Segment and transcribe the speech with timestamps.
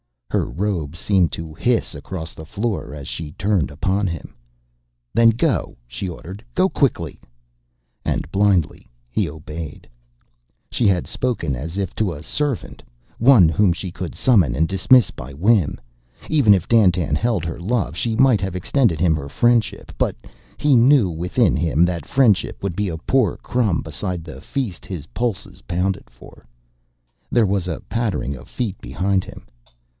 [0.31, 4.33] Her robe seemed to hiss across the floor as she turned upon him.
[5.13, 6.43] "Then go!" she ordered.
[6.55, 7.19] "Go quickly!"
[8.05, 9.87] And blindly he obeyed.
[10.71, 12.81] She had spoken as if to a servant,
[13.19, 15.79] one whom she could summon and dismiss by whim.
[16.29, 19.91] Even if Dandtan held her love, she might have extended him her friendship.
[19.99, 20.15] But
[20.57, 25.05] he knew within him that friendship would be a poor crumb beside the feast his
[25.07, 26.47] pulses pounded for.
[27.29, 29.45] There was a pattering of feet behind him.